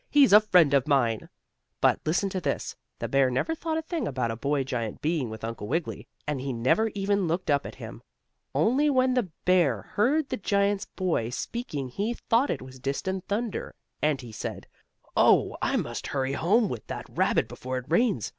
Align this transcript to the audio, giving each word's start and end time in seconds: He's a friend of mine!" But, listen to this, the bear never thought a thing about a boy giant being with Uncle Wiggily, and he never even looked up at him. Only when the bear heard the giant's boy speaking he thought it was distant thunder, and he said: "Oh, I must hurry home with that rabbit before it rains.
He's 0.09 0.33
a 0.33 0.41
friend 0.41 0.73
of 0.73 0.87
mine!" 0.87 1.29
But, 1.79 1.99
listen 2.07 2.27
to 2.29 2.41
this, 2.41 2.75
the 2.97 3.07
bear 3.07 3.29
never 3.29 3.53
thought 3.53 3.77
a 3.77 3.83
thing 3.83 4.07
about 4.07 4.31
a 4.31 4.35
boy 4.35 4.63
giant 4.63 4.99
being 4.99 5.29
with 5.29 5.43
Uncle 5.43 5.67
Wiggily, 5.67 6.07
and 6.25 6.41
he 6.41 6.51
never 6.53 6.89
even 6.95 7.27
looked 7.27 7.51
up 7.51 7.67
at 7.67 7.75
him. 7.75 8.01
Only 8.55 8.89
when 8.89 9.13
the 9.13 9.29
bear 9.45 9.83
heard 9.93 10.27
the 10.29 10.37
giant's 10.37 10.85
boy 10.85 11.29
speaking 11.29 11.87
he 11.89 12.15
thought 12.15 12.49
it 12.49 12.63
was 12.63 12.79
distant 12.79 13.27
thunder, 13.27 13.75
and 14.01 14.21
he 14.21 14.31
said: 14.31 14.65
"Oh, 15.15 15.55
I 15.61 15.75
must 15.77 16.07
hurry 16.07 16.33
home 16.33 16.67
with 16.67 16.87
that 16.87 17.05
rabbit 17.07 17.47
before 17.47 17.77
it 17.77 17.85
rains. 17.87 18.27